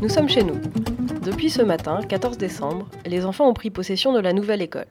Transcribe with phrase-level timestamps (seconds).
[0.00, 0.60] Nous sommes chez nous.
[1.22, 4.86] Depuis ce matin, 14 décembre, les enfants ont pris possession de la nouvelle école.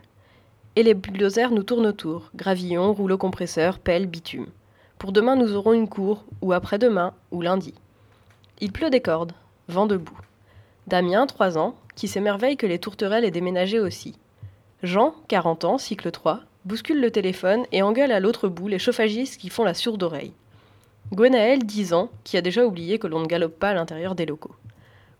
[0.76, 4.48] Et les bulldozers nous tournent autour, gravillons, rouleaux compresseurs, pelles, bitume.
[4.98, 7.74] Pour demain, nous aurons une cour, ou après-demain, ou lundi.
[8.62, 9.34] Il pleut des cordes,
[9.68, 10.18] vent debout.
[10.88, 14.16] Damien, 3 ans, qui s'émerveille que les tourterelles aient déménagé aussi.
[14.82, 19.40] Jean, 40 ans, cycle 3, bouscule le téléphone et engueule à l'autre bout les chauffagistes
[19.40, 20.34] qui font la sourde oreille.
[21.12, 24.26] Gwenaël, 10 ans, qui a déjà oublié que l'on ne galope pas à l'intérieur des
[24.26, 24.56] locaux.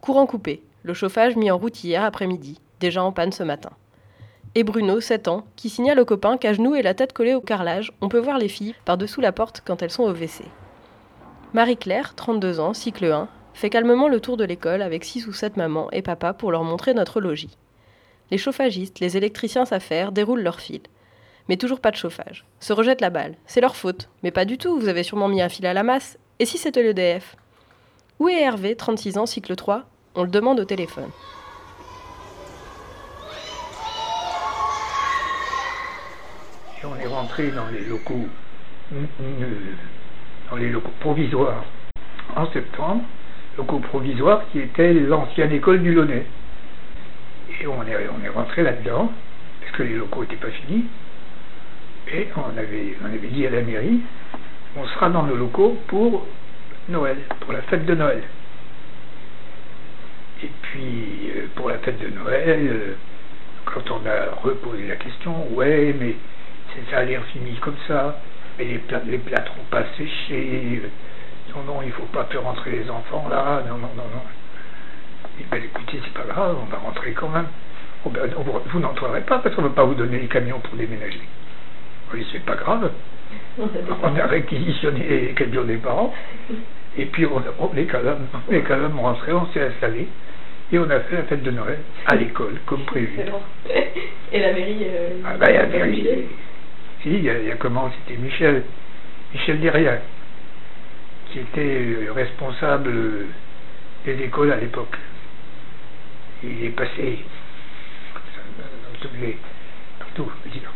[0.02, 3.72] Courant coupé, le chauffage mis en route hier après-midi, déjà en panne ce matin.
[4.56, 7.42] Et Bruno, 7 ans, qui signale aux copains qu'à genoux et la tête collée au
[7.42, 10.46] carrelage, on peut voir les filles par-dessous la porte quand elles sont au WC.
[11.54, 15.58] Marie-Claire, 32 ans, cycle 1, fait calmement le tour de l'école avec 6 ou 7
[15.58, 17.58] mamans et papa pour leur montrer notre logis.
[18.32, 20.82] Les chauffagistes, les électriciens s'affairent, déroulent leurs fils.
[21.50, 22.46] Mais toujours pas de chauffage.
[22.60, 23.36] Se rejettent la balle.
[23.46, 24.10] C'est leur faute.
[24.24, 26.18] Mais pas du tout, vous avez sûrement mis un fil à la masse.
[26.40, 27.36] Et si c'était l'EDF
[28.20, 29.84] Où est Hervé, 36 ans, cycle 3
[30.16, 31.10] On le demande au téléphone.
[36.86, 38.28] On est rentré dans les locaux,
[40.50, 41.64] dans les locaux provisoires
[42.36, 43.04] en septembre,
[43.58, 46.26] locaux provisoires qui étaient l'ancienne école du Launay.
[47.62, 49.10] Et on est, on est rentré là-dedans,
[49.62, 50.86] parce que les locaux n'étaient pas finis.
[52.14, 54.02] Et on avait, on avait dit à la mairie,
[54.78, 56.28] on sera dans nos locaux pour
[56.88, 58.22] Noël, pour la fête de Noël.
[60.44, 62.94] Et puis, euh, pour la fête de Noël, euh,
[63.66, 66.16] quand on a reposé la question, ouais, mais
[66.92, 68.22] ça a l'air fini comme ça,
[68.60, 70.84] mais les, plats, les plâtres n'ont pas séché,
[71.56, 74.24] non, non, il ne faut pas faire rentrer les enfants là, non, non, non, non.
[75.40, 77.48] Et ben écoutez, c'est pas grave, on va rentrer quand même.
[78.06, 78.30] Oh, ben,
[78.72, 81.22] vous n'entrerez pas parce qu'on ne va pas vous donner les camions pour déménager.
[82.14, 82.92] Oui, c'est pas grave.
[83.58, 86.14] On a réquisitionné les camions des parents.
[86.98, 90.08] Et puis on, on est quand même, on est quand même rentré, on s'est installé.
[90.72, 93.20] Et on a fait la fête de Noël à l'école, comme prévu.
[94.32, 96.08] Et la mairie euh, Ah ben, la mairie.
[97.02, 98.64] Si, il y, a, il y a comment C'était Michel,
[99.34, 100.00] Michel Derrière,
[101.32, 103.26] qui était euh, responsable euh,
[104.06, 104.96] des écoles à l'époque.
[106.44, 107.20] Il est passé
[108.14, 109.38] dans toutes les,
[110.00, 110.72] partout, je veux dire.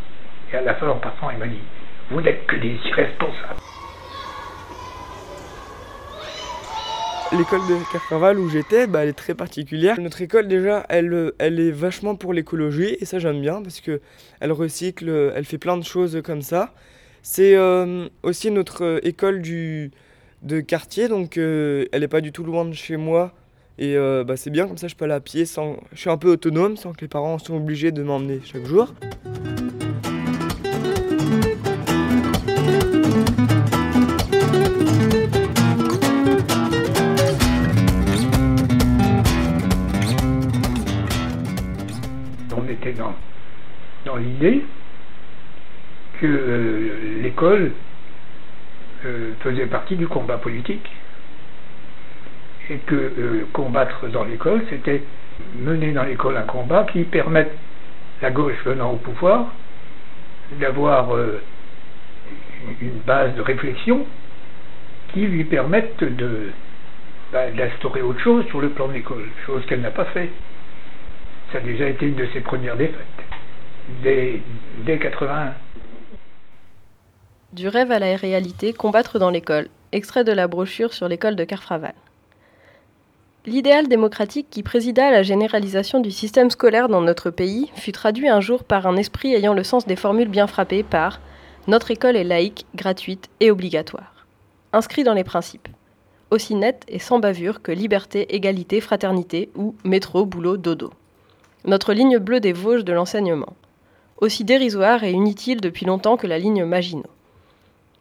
[0.51, 1.59] Et à la fin, en partant, il m'a dit
[2.09, 3.59] Vous n'êtes que des irresponsables.
[7.33, 9.99] L'école de Carcaval où j'étais, bah, elle est très particulière.
[9.99, 13.99] Notre école déjà, elle, elle est vachement pour l'écologie et ça j'aime bien parce que
[14.39, 16.73] elle recycle, elle fait plein de choses comme ça.
[17.29, 19.91] C'est euh, aussi notre euh, école du,
[20.43, 23.33] de quartier, donc euh, elle n'est pas du tout loin de chez moi.
[23.77, 25.77] Et bah, c'est bien comme ça, je peux aller à pied sans.
[25.91, 28.91] Je suis un peu autonome sans que les parents soient obligés de m'emmener chaque jour.
[44.17, 44.63] L'idée
[46.19, 47.71] que euh, l'école
[49.05, 50.89] euh, faisait partie du combat politique
[52.69, 55.03] et que euh, combattre dans l'école, c'était
[55.55, 57.51] mener dans l'école un combat qui permette
[58.21, 59.53] la gauche venant au pouvoir
[60.59, 61.09] d'avoir
[62.81, 64.05] une base de réflexion
[65.13, 66.49] qui lui permette de
[67.31, 70.29] bah, d'instaurer autre chose sur le plan de l'école, chose qu'elle n'a pas fait.
[71.51, 72.97] Ça a déjà été une de ses premières défaites,
[74.03, 74.41] dès,
[74.85, 75.53] dès 81.
[77.53, 79.69] Du rêve à la réalité, combattre dans l'école.
[79.91, 81.93] Extrait de la brochure sur l'école de Carfraval.
[83.45, 88.27] L'idéal démocratique qui présida à la généralisation du système scolaire dans notre pays fut traduit
[88.27, 91.21] un jour par un esprit ayant le sens des formules bien frappées par
[91.67, 94.25] Notre école est laïque, gratuite et obligatoire.
[94.73, 95.69] Inscrit dans les principes.
[96.29, 100.91] Aussi net et sans bavure que liberté, égalité, fraternité ou métro, boulot, dodo.
[101.63, 103.55] Notre ligne bleue des Vosges de l'enseignement.
[104.19, 107.05] Aussi dérisoire et inutile depuis longtemps que la ligne Maginot.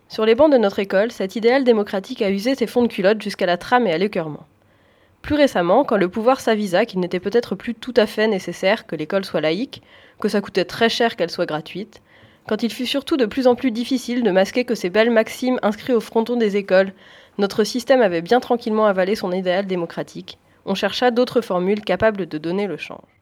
[0.09, 3.21] Sur les bancs de notre école, cet idéal démocratique a usé ses fonds de culotte
[3.21, 4.47] jusqu'à la trame et à l'écœurement.
[5.21, 8.97] Plus récemment, quand le pouvoir s'avisa qu'il n'était peut-être plus tout à fait nécessaire que
[8.97, 9.83] l'école soit laïque,
[10.19, 12.01] que ça coûtait très cher qu'elle soit gratuite,
[12.49, 15.59] quand il fut surtout de plus en plus difficile de masquer que ces belles maximes
[15.61, 16.95] inscrites au fronton des écoles,
[17.37, 22.39] notre système avait bien tranquillement avalé son idéal démocratique, on chercha d'autres formules capables de
[22.39, 23.16] donner le change.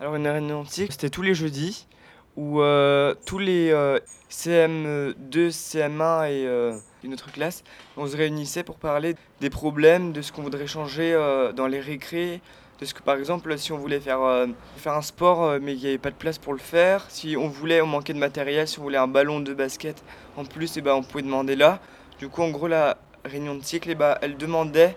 [0.00, 1.88] Alors une réunion antique, c'était tous les jeudis,
[2.36, 3.98] où euh, tous les euh,
[4.30, 7.64] CM2, CM1 et euh, une autre classe,
[7.96, 11.80] on se réunissait pour parler des problèmes, de ce qu'on voudrait changer euh, dans les
[11.80, 12.40] récrés,
[12.78, 14.46] Parce que par exemple, si on voulait faire, euh,
[14.76, 17.36] faire un sport euh, mais il n'y avait pas de place pour le faire, si
[17.36, 20.04] on voulait, on manquait de matériel, si on voulait un ballon de basket
[20.36, 21.80] en plus, et eh ben, on pouvait demander là.
[22.20, 24.96] Du coup, en gros, la réunion de cycle, et eh ben, elle demandait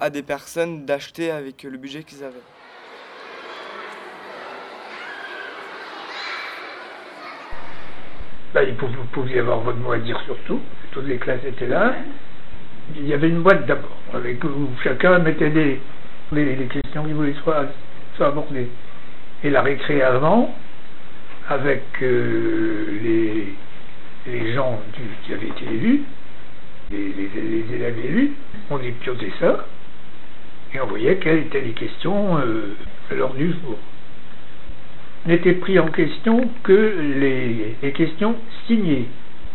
[0.00, 2.57] à des personnes d'acheter avec le budget qu'ils avaient.
[8.54, 10.60] Bah, vous pouviez avoir votre mot à dire sur tout.
[10.92, 11.94] Toutes les classes étaient là.
[12.96, 15.80] Il y avait une boîte d'abord, avec où chacun mettait des,
[16.32, 17.66] les, questions qui voulaient soit,
[18.16, 18.68] soit abordées.
[19.44, 20.54] Et la récré avant,
[21.50, 23.54] avec euh, les,
[24.32, 24.80] les gens
[25.26, 26.02] qui avaient été élus,
[26.90, 28.32] les, les, élèves élus,
[28.70, 29.66] on épiautait ça,
[30.74, 32.74] et on voyait quelles étaient les questions euh,
[33.10, 33.78] à l'heure du jour
[35.26, 36.94] n'étaient pris en question que
[37.82, 38.36] les, questions
[38.66, 39.06] signées.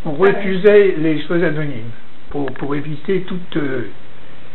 [0.05, 1.91] On refusait les choses anonymes
[2.29, 3.57] pour, pour éviter toute.
[3.57, 3.89] Euh,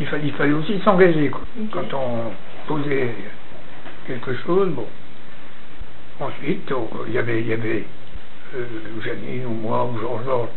[0.00, 1.30] il, fallait, il, fallait, aussi s'engager
[1.72, 2.30] quand on
[2.66, 3.14] posait
[4.06, 4.70] quelque chose.
[4.70, 4.86] Bon.
[6.20, 6.72] Ensuite,
[7.06, 7.84] il y avait, y avait
[8.56, 8.64] euh,
[9.04, 10.48] Janine ou moi ou Georges,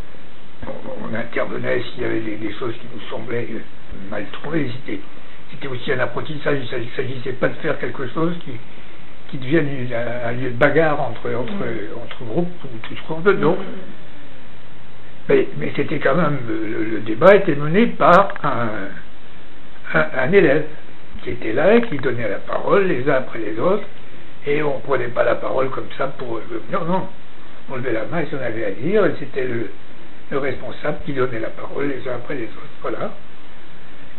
[0.66, 3.48] on, intervenait s'il y avait des, choses qui nous semblaient
[4.10, 4.70] mal trouvées.
[5.50, 6.58] C'était aussi un apprentissage.
[6.58, 8.52] Il ne s'agissait pas de faire quelque chose qui,
[9.32, 9.66] qui devienne
[10.26, 12.04] un, lieu de bagarre entre, entre, mm.
[12.04, 13.32] entre groupes ou tout ce qu'on veut.
[13.32, 13.56] Non.
[15.28, 16.38] Mais, mais c'était quand même.
[16.46, 18.68] Le, débat était mené par un,
[19.94, 20.66] un, élève
[21.22, 23.84] qui était là et qui donnait la parole les uns après les autres.
[24.46, 26.38] Et on ne prenait pas la parole comme ça pour.
[26.70, 27.08] non, non.
[27.70, 29.70] On levait la main et si on avait à dire, et c'était le,
[30.30, 32.76] le responsable qui donnait la parole les uns après les autres.
[32.82, 33.12] Voilà.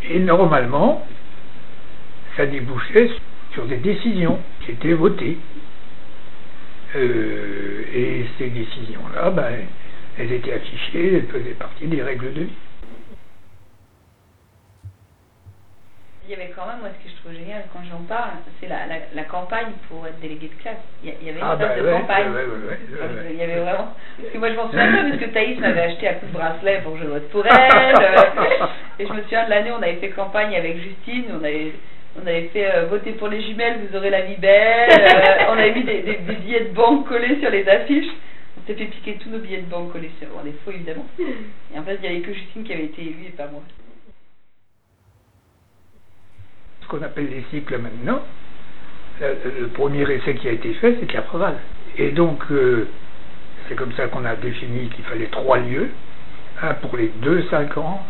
[0.10, 1.06] Et normalement,
[2.36, 3.12] ça débouchait
[3.52, 5.38] sur des décisions qui étaient votées.
[6.96, 9.52] Euh, et ces décisions-là, ben,
[10.18, 12.54] elles étaient affichées, elles faisaient partie des règles de vie.
[16.26, 18.70] Il y avait quand même, moi, ce que je trouve génial quand j'en parle, c'est
[18.70, 20.78] la, la, campagne pour être délégué de classe.
[21.04, 22.32] Il y, avait une ah bah de campagne.
[23.30, 23.90] il y avait vraiment.
[24.18, 26.80] Parce que moi, je m'en souviens parce que Thaïs m'avait acheté un coup de bracelet
[26.82, 27.96] pour que je vote pour elle.
[29.00, 31.74] et je me souviens de l'année, on avait fait campagne avec Justine, on avait
[32.16, 34.90] on avait fait euh, voter pour les jumelles, vous aurez la vie belle.
[34.92, 38.12] Euh, on avait mis des, billets de banque collés sur les affiches.
[38.58, 41.06] On s'est fait piquer tous nos billets de banque collés sur des faux évidemment.
[41.20, 43.62] Et en fait, il n'y avait que Justine qui avait été élue et pas moi.
[46.82, 48.22] Ce qu'on appelle les cycles maintenant,
[49.20, 51.56] le, premier essai qui a été fait, c'est Capreval.
[51.98, 52.88] Et donc, euh,
[53.68, 55.90] c'est comme ça qu'on a défini qu'il fallait trois lieux.
[56.62, 58.06] Un pour les 2-5 ans,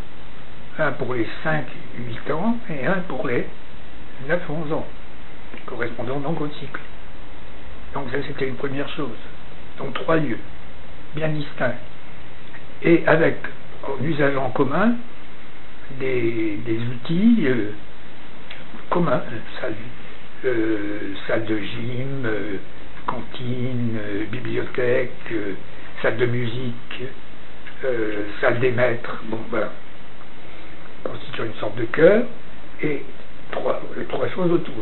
[0.78, 3.46] un pour les 5-8 ans et un pour les
[4.28, 4.86] 9-11 ans,
[5.66, 6.82] correspondant donc au cycle.
[7.94, 9.18] Donc ça c'était une première chose.
[9.78, 10.40] Donc trois lieux,
[11.16, 11.76] bien distincts.
[12.82, 13.38] Et avec
[13.84, 14.96] en usage en commun
[16.00, 17.72] des, outils euh,
[18.90, 19.22] communs,
[19.60, 19.76] salle,
[20.46, 22.58] euh, salle de gym, euh,
[23.06, 24.00] cantine,
[24.32, 25.34] bibliothèque,
[26.02, 27.04] salle de musique,
[28.40, 29.72] salle des maîtres, bon voilà,
[31.04, 32.24] constituant une sorte de cœur,
[32.82, 33.04] et
[33.54, 34.74] trois, trois choses autour.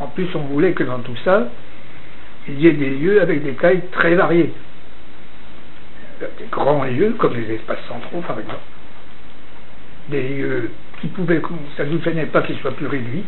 [0.00, 1.48] En plus, on voulait que dans tout ça,
[2.48, 4.52] il y ait des lieux avec des tailles très variées.
[6.20, 8.60] Des grands lieux, comme les espaces centraux, par exemple.
[10.08, 10.70] Des lieux
[11.00, 11.40] qui pouvaient,
[11.76, 13.24] ça ne nous gênait pas qu'ils soient plus réduits,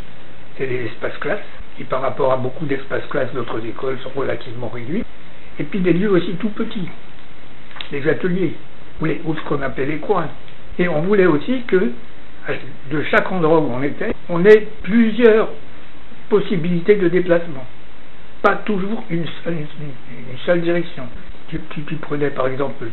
[0.57, 1.41] c'est les espaces classes,
[1.77, 5.05] qui par rapport à beaucoup d'espaces classes d'autres écoles sont relativement réduits.
[5.59, 6.89] Et puis des lieux aussi tout petits,
[7.93, 8.55] les ateliers,
[9.01, 10.29] ou, ou ce qu'on appelait les coins.
[10.79, 11.93] Et on voulait aussi que
[12.91, 15.49] de chaque endroit où on était, on ait plusieurs
[16.29, 17.65] possibilités de déplacement.
[18.43, 19.27] Pas toujours une
[20.45, 21.05] seule, direction.
[21.49, 21.59] Tu,
[22.01, 22.87] prenais par exemple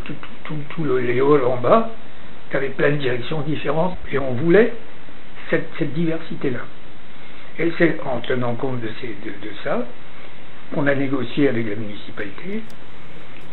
[0.45, 1.89] tout, le, les en bas,
[2.49, 4.73] tu avais plein de directions différentes, et on voulait
[5.49, 6.59] cette, diversité-là.
[7.59, 9.85] Et c'est en tenant compte de, de, ça
[10.73, 12.63] qu'on a négocié avec la municipalité,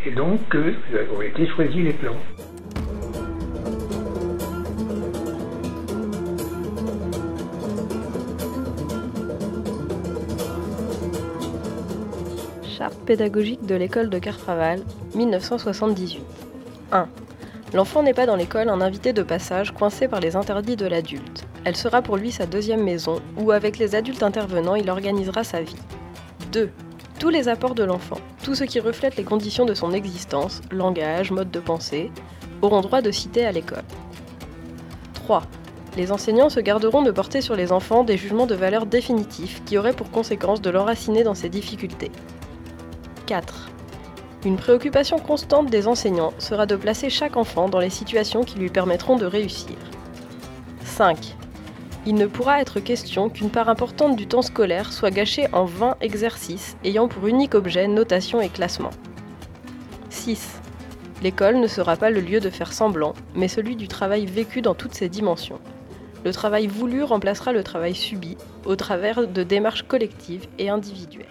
[0.07, 0.73] et donc euh,
[1.16, 2.16] ont été choisis les plans.
[12.88, 14.80] Pédagogique de l'école de Cartraval,
[15.14, 16.22] 1978.
[16.92, 17.08] 1.
[17.75, 21.46] L'enfant n'est pas dans l'école un invité de passage coincé par les interdits de l'adulte.
[21.64, 25.60] Elle sera pour lui sa deuxième maison, où avec les adultes intervenants, il organisera sa
[25.60, 25.76] vie.
[26.52, 26.70] 2.
[27.18, 31.30] Tous les apports de l'enfant, tout ce qui reflète les conditions de son existence, langage,
[31.30, 32.10] mode de pensée,
[32.62, 33.84] auront droit de citer à l'école.
[35.14, 35.42] 3.
[35.96, 39.76] Les enseignants se garderont de porter sur les enfants des jugements de valeur définitifs qui
[39.76, 42.10] auraient pour conséquence de l'enraciner dans ses difficultés.
[43.30, 43.70] 4.
[44.44, 48.70] Une préoccupation constante des enseignants sera de placer chaque enfant dans les situations qui lui
[48.70, 49.76] permettront de réussir.
[50.84, 51.37] 5.
[52.06, 55.99] il ne pourra être question qu'une part importante du temps scolaire soit gâchée en 20
[56.00, 58.90] exercices ayant pour unique objet notation et classement.
[60.08, 60.60] 6.
[61.22, 64.75] L'école ne sera pas le lieu de faire semblant, mais celui du travail vécu dans
[64.75, 65.60] toutes ses dimensions.
[66.25, 71.26] Le travail voulu remplacera le travail subi au travers de démarches collectives et individuelles.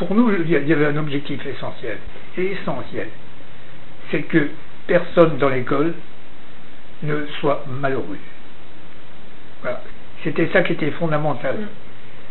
[0.00, 1.98] Pour nous, il y avait un objectif essentiel,
[2.38, 3.08] essentiel,
[4.10, 4.48] c'est que
[4.86, 5.92] personne dans l'école
[7.02, 8.16] ne soit malheureux.
[9.60, 9.82] Voilà.
[10.24, 11.54] C'était ça qui était fondamental.
[11.54, 11.66] Mm.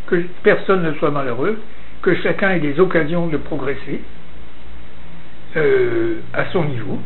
[0.07, 1.61] Que personne ne soit malheureux,
[2.01, 4.01] que chacun ait des occasions de progresser
[5.55, 6.99] euh, à son niveau,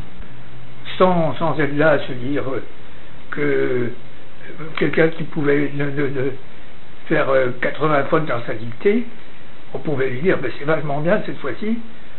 [0.98, 2.46] sans, sans, être là à se dire
[3.32, 3.92] que
[4.78, 5.70] quelqu'un qui pouvait
[7.10, 7.28] faire
[7.60, 9.06] 80 euh, fautes dans sa dictée,
[9.74, 11.78] on pouvait lui dire ben, c'est vachement bien cette fois-ci,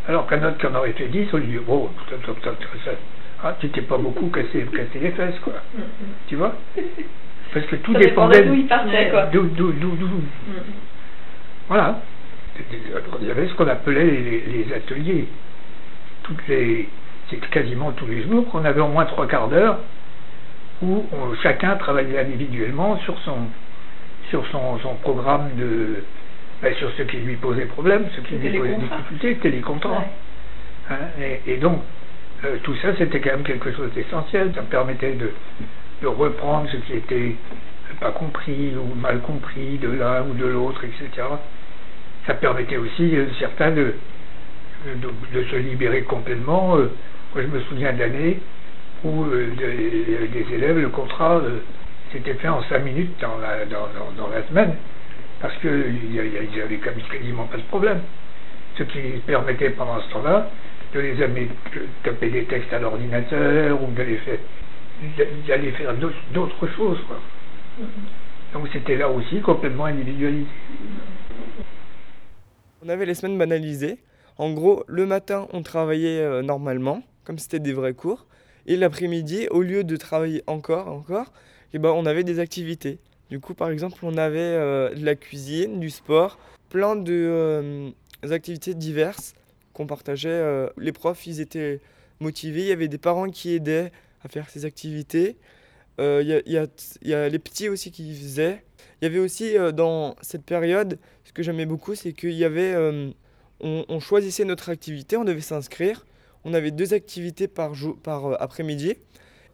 [0.09, 1.91] alors qu'un autre qui en aurait fait 10, on lui dit oh,
[3.43, 5.53] ah, tu t'es pas beaucoup cassé, cassé les fesses, quoi.
[5.75, 5.81] Mm,
[6.29, 6.55] tu vois?
[7.53, 9.27] Parce que tout dépendait d'où il partait, quoi.
[9.27, 10.09] D'où, d'où, d'où,
[11.69, 12.01] Voilà.
[13.21, 15.29] Il y avait ce qu'on appelait les, ateliers.
[16.23, 16.89] Toutes les,
[17.29, 19.79] c'était quasiment tous les jours qu'on avait au moins trois quarts d'heure
[20.83, 21.05] où
[21.43, 23.37] chacun travaillait individuellement sur son,
[24.31, 26.03] sur son, son programme de,
[26.65, 30.05] ben, sur ce qui lui posait problème, ce qui lui posait difficulté, c'était les contrats.
[30.91, 30.97] Hein,
[31.47, 31.81] et, donc,
[32.45, 34.53] euh, tout ça, c'était quand même quelque chose d'essentiel.
[34.55, 35.31] Ça permettait de,
[36.03, 37.37] de reprendre ce qui était
[38.01, 41.27] pas compris ou mal compris de l'un ou de l'autre, etc.
[42.27, 43.95] Ça permettait aussi euh, certains de,
[45.35, 46.77] de, se libérer complètement.
[46.77, 46.91] Euh,
[47.35, 48.41] moi, je me souviens d'années
[49.05, 51.43] où euh, des, élèves, le contrat
[52.13, 54.75] s'était fait en cinq minutes dans la, dans, dans, la semaine,
[55.45, 58.01] parce qu'ils n'avaient quasiment pas de problème.
[58.79, 60.49] Ce qui permettait pendant ce temps-là
[60.95, 61.51] de les amener
[62.03, 64.17] taper des textes à l'ordinateur ou d'aller
[65.73, 65.95] faire
[66.33, 66.97] d'autres choses.
[68.55, 70.47] Donc c'était là aussi complètement individualisé.
[72.83, 73.99] On avait les semaines banalisées.
[74.39, 78.25] En gros, le matin, on travaillait euh, normalement, comme c'était des vrais cours.
[78.67, 81.35] Et l'après-midi, au lieu de travailler encore, encore,
[81.75, 82.99] eh ben, on avait des activités.
[83.35, 86.39] Du coup, par exemple, on avait euh, de la cuisine, du sport,
[86.69, 87.91] plein de euh,
[88.31, 89.35] activités diverses
[89.73, 90.69] qu'on partageait.
[90.79, 91.81] les profs, ils étaient
[92.21, 92.61] motivés.
[92.61, 93.91] Il y avait des parents qui aidaient
[94.23, 95.37] à faire ces activités.
[95.99, 98.65] Il euh, y, y, a les petits aussi qui faisaient.
[99.01, 102.45] Il y avait aussi euh, dans cette période, ce que j'aimais beaucoup, c'est qu'il y
[102.45, 102.73] avait.
[102.73, 103.11] Euh,
[103.61, 106.07] on, choisissait notre activité, on devait s'inscrire.
[106.45, 108.95] On avait deux activités par, jour, par après-midi.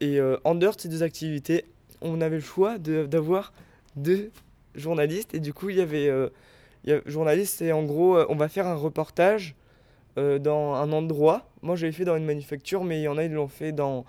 [0.00, 1.66] Et en dehors de ces deux activités,
[2.00, 3.52] on avait le choix d'avoir
[3.96, 4.30] deux
[4.74, 5.34] journalistes.
[5.34, 6.10] Et du coup, il y avait.
[6.84, 9.54] y a, journaliste, et en gros, on va faire un reportage
[10.16, 11.48] dans un endroit.
[11.62, 14.04] Moi, j'avais fait dans une manufacture, mais il y en a, ils l'ont fait dans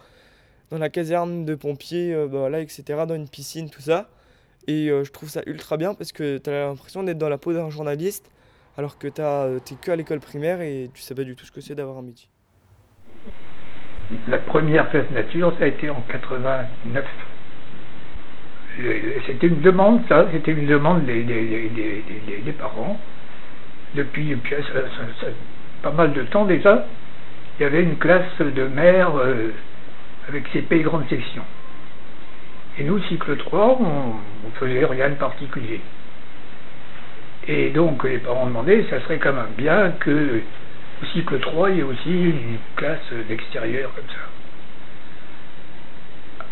[0.72, 4.10] dans la caserne de pompiers, euh, bah, là, etc., dans une piscine, tout ça.
[4.68, 7.38] Et euh, je trouve ça ultra bien parce que tu as l'impression d'être dans la
[7.38, 8.32] peau d'un journaliste
[8.78, 11.46] alors que tu euh, es que à l'école primaire et tu sais pas du tout
[11.46, 12.30] ce que c'est d'avoir un métier.
[14.28, 17.06] La première fête nature, ça a été en 89.
[19.28, 21.24] C'était une demande, ça, c'était une demande des,
[22.58, 23.00] parents.
[23.96, 24.56] Depuis, depuis
[25.82, 26.86] pas mal de temps déjà,
[27.60, 29.12] il y avait une classe de mères
[30.30, 31.44] avec ses pays grandes sections.
[32.80, 34.16] Et nous, cycle 3, on
[34.48, 35.82] ne faisait rien de particulier.
[37.48, 40.42] Et donc les parents demandaient, ça serait quand même bien que
[41.01, 44.31] au cycle 3, il y ait aussi une classe d'extérieur comme ça.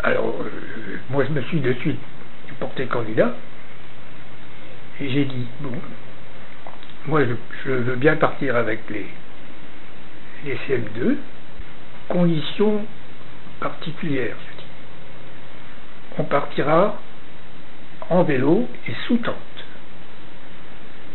[0.02, 1.98] Alors, euh, moi je me suis de suite
[2.58, 3.34] porté candidat,
[5.00, 5.72] et j'ai dit, bon,
[7.06, 9.06] moi je, veux bien partir avec les,
[10.44, 11.16] les CM2,
[12.08, 12.84] condition
[13.60, 14.66] particulière, je dis.
[16.18, 16.98] On partira
[18.10, 19.34] en vélo et sous tente.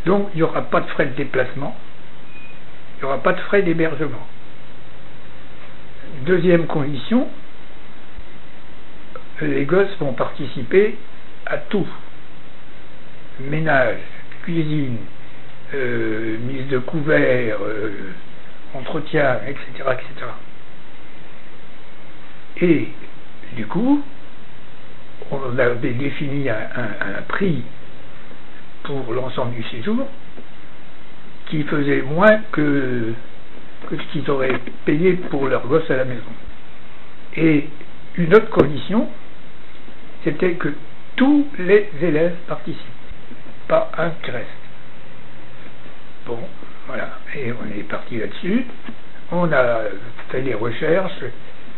[0.06, 1.76] Donc il n'y aura pas de frais de déplacement,
[2.98, 4.28] il n'y aura pas de frais d'hébergement.
[6.26, 7.28] Deuxième condition,
[9.42, 10.98] les gosses vont participer
[11.46, 11.88] à tout.
[13.40, 13.98] Ménage,
[14.44, 14.98] cuisine,
[15.74, 18.14] euh, mise de couvert, euh,
[18.74, 20.28] entretien, etc., etc.
[22.62, 22.88] Et
[23.56, 24.04] du coup,
[25.32, 27.64] on avait défini un, prix
[28.84, 30.08] pour l'ensemble du séjour
[31.48, 33.14] qui faisait moins que,
[33.90, 36.22] ce qu'ils auraient payé pour leur gosse à la maison.
[37.36, 37.68] Et
[38.18, 39.10] une autre condition,
[40.26, 40.74] c'était que
[41.16, 42.82] tous les élèves participent.
[43.70, 44.50] pas un qui reste.
[46.26, 46.40] Bon,
[46.88, 47.20] voilà.
[47.36, 48.66] Et on est parti là-dessus.
[49.32, 49.82] On a
[50.30, 51.24] fait des recherches,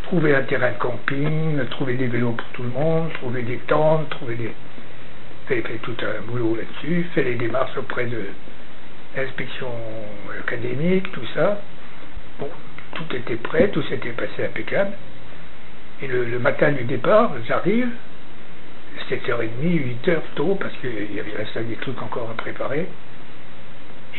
[0.03, 4.09] trouvé un terrain de camping, trouvé des vélos pour tout le monde, trouvé des tentes,
[4.09, 4.51] trouvé des.
[5.47, 8.21] fait, fait tout un boulot là-dessus, fait les démarches auprès de
[9.15, 9.69] l'inspection
[10.39, 11.61] académique, tout ça.
[12.39, 12.49] Bon,
[12.95, 14.91] tout était prêt, tout s'était passé impeccable.
[16.01, 17.89] Et le, matin du départ, j'arrive,
[19.09, 22.87] 7h30, 8h tôt, parce qu'il y avait resté des trucs encore à préparer.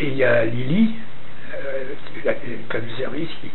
[0.00, 0.94] Et il y a Lily,
[1.54, 1.85] euh,
[2.25, 3.50] la femme de service, qui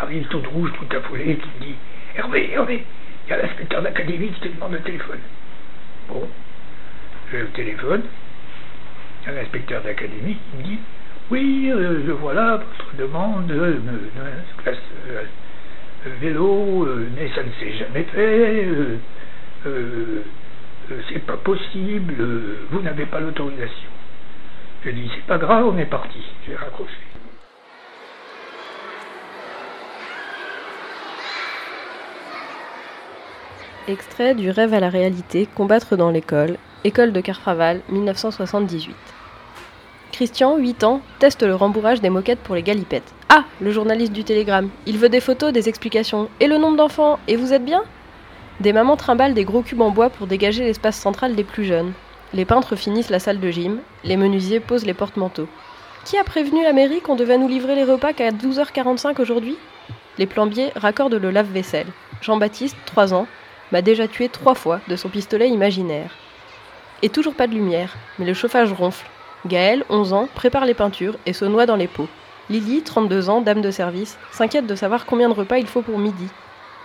[0.00, 1.74] arrive toute rouge, toute affolée, qui me dit
[2.16, 2.84] Hervé, Hervé,
[3.26, 5.20] il y a l'inspecteur d'académie qui te demande le téléphone.
[6.08, 6.28] Bon,
[7.30, 8.02] j'ai le téléphone.
[9.22, 10.78] Il y a l'inspecteur d'académie qui me dit
[11.30, 13.52] Oui, euh, voilà votre demande,
[14.62, 14.76] classe
[16.20, 18.66] vélo, euh, mais ça ne s'est jamais fait,
[21.08, 22.14] c'est pas possible,
[22.70, 23.88] vous n'avez pas l'autorisation.
[24.84, 26.18] Je dis, c'est pas grave, on est parti.
[26.46, 26.92] J'ai raccroché.
[33.88, 38.94] Extrait du rêve à la réalité, combattre dans l'école, école de Carfraval, 1978.
[40.12, 43.14] Christian, 8 ans, teste le rembourrage des moquettes pour les galipettes.
[43.28, 44.68] Ah, le journaliste du télégramme.
[44.86, 46.28] Il veut des photos, des explications.
[46.40, 47.18] Et le nombre d'enfants?
[47.28, 47.82] Et vous êtes bien?
[48.60, 51.92] Des mamans trimballent des gros cubes en bois pour dégager l'espace central des plus jeunes.
[52.34, 53.78] Les peintres finissent la salle de gym.
[54.02, 55.48] Les menuisiers posent les porte-manteaux.
[56.04, 59.56] Qui a prévenu la mairie qu'on devait nous livrer les repas qu'à 12h45 aujourd'hui?
[60.18, 61.86] Les plombiers raccordent le lave-vaisselle.
[62.20, 63.28] Jean-Baptiste, 3 ans,
[63.70, 66.16] m'a déjà tué trois fois de son pistolet imaginaire.
[67.02, 69.06] Et toujours pas de lumière, mais le chauffage ronfle.
[69.46, 72.08] Gaël, 11 ans, prépare les peintures et se noie dans les pots.
[72.50, 75.98] Lily, 32 ans, dame de service, s'inquiète de savoir combien de repas il faut pour
[75.98, 76.26] midi.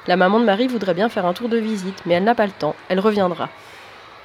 [0.05, 2.45] La maman de Marie voudrait bien faire un tour de visite, mais elle n'a pas
[2.45, 3.47] le temps, elle reviendra.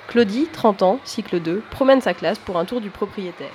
[0.08, 3.52] Claudie, 30 ans, cycle 2, promène sa classe pour un tour du propriétaire.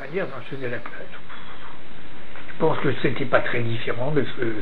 [0.00, 1.06] La manière dont je faisais la classe,
[2.48, 4.52] je pense que c'était pas très différent de ce que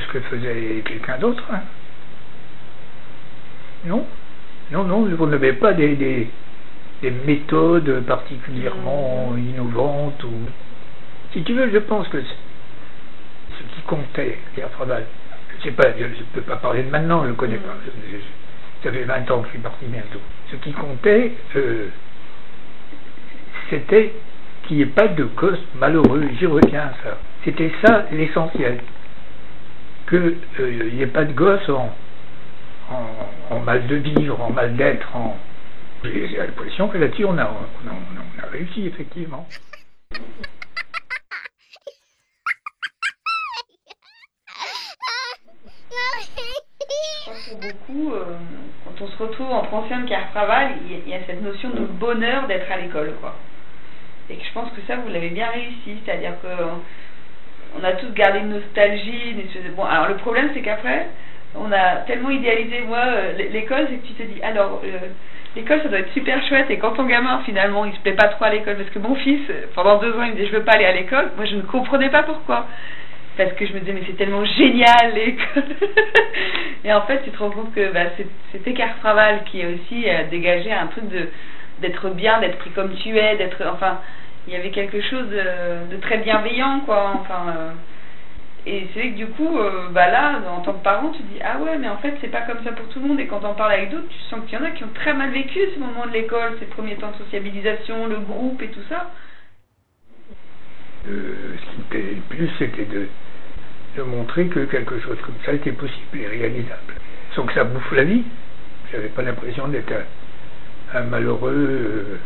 [0.00, 1.42] ce que faisait quelqu'un d'autre.
[1.52, 1.60] Hein.
[3.84, 4.04] Non
[4.72, 6.28] Non, non, vous n'avez pas des,
[7.02, 10.22] méthodes particulièrement innovantes.
[10.24, 10.32] ou
[11.32, 15.04] Si tu veux, je pense que ce qui comptait, Pierre Fradal,
[15.58, 17.74] je sais pas, je ne peux pas parler de maintenant, je ne le connais pas.
[18.82, 20.20] ça fait 20 ans que je suis parti bientôt.
[20.50, 21.88] Ce qui comptait, euh,
[23.70, 24.12] c'était
[24.66, 27.18] qu'il n'y ait pas de cause malheureux, j'y reviens ça.
[27.44, 28.80] C'était ça l'essentiel
[30.08, 31.94] qu'il euh, n'y ait pas de gosses en,
[33.64, 35.14] mal de vivre, en mal d'être.
[35.14, 35.36] En...
[36.04, 39.48] J'ai l'impression que là-dessus, on a, on, a, réussi, effectivement.
[47.48, 48.24] Pour beaucoup, euh,
[48.84, 52.46] quand on se retrouve en ancien de travail, il y, a cette notion de bonheur
[52.46, 53.34] d'être à l'école, quoi.
[54.30, 56.48] Et je pense que ça, vous l'avez bien réussi, c'est-à-dire que
[57.76, 59.34] on a tous gardé une nostalgie.
[59.76, 61.08] Bon, alors le problème, c'est qu'après,
[61.54, 64.98] on a tellement idéalisé, moi, euh, l'école, c'est que tu te dis, alors, euh,
[65.58, 66.70] l'école, ça doit être super chouette.
[66.70, 69.14] Et quand ton gamin, finalement, il se plaît pas trop à l'école, parce que mon
[69.16, 69.40] fils,
[69.74, 71.62] pendant deux ans, il me dit, je veux pas aller à l'école, moi, je ne
[71.62, 72.66] comprenais pas pourquoi.
[73.36, 75.64] Parce que je me disais, mais c'est tellement génial l'école.
[76.84, 78.10] et en fait, tu te rends compte que bah,
[78.52, 81.28] c'était Cartraval qui a aussi euh, dégagé un truc de
[81.80, 84.00] d'être bien, d'être pris comme tu es, d'être, enfin,
[84.48, 87.12] il y avait quelque chose de, très bienveillant, quoi.
[87.20, 87.70] Enfin, euh,
[88.68, 91.40] et c'est vrai que du coup, euh, bah là, en tant que parent, tu dis
[91.42, 93.18] ah ouais, mais en fait, c'est pas comme ça pour tout le monde.
[93.18, 95.14] Et quand on parle avec d'autres, tu sens qu'il y en a qui ont très
[95.14, 98.82] mal vécu ce moment de l'école, ces premiers temps de sociabilisation, le groupe et tout
[98.90, 99.10] ça.
[101.08, 103.08] Euh, ce qui me le plus, c'était de,
[104.02, 106.94] montrer que quelque chose comme ça était possible et réalisable.
[107.34, 108.22] Sans que ça bouffe la vie.
[108.92, 109.92] J'avais pas l'impression d'être
[110.94, 112.20] un, malheureux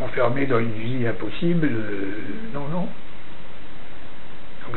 [0.00, 1.68] enfermé dans une vie impossible.
[1.70, 2.10] Euh,
[2.52, 2.88] non, non.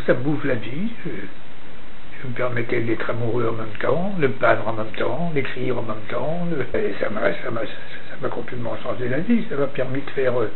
[0.06, 0.92] Ça bouffe la vie.
[1.06, 5.82] Je, me permettais d'être amoureux en même temps, de peindre en même temps, d'écrire en
[5.82, 6.48] même temps.
[6.74, 9.46] et ça m'a complètement changé la vie.
[9.50, 10.50] Ça m'a permis de faire euh,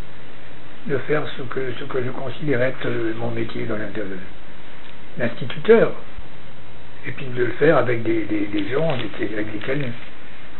[0.88, 3.78] de faire ce que ce que je considérais être euh, mon métier dans
[5.18, 5.92] l'instituteur.
[7.06, 9.92] Et puis de le faire avec des, gens avec lesquels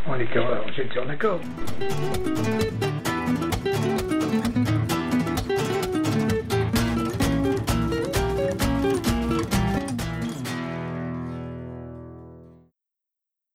[0.08, 0.40] on était,
[0.76, 1.40] j'étais en accord.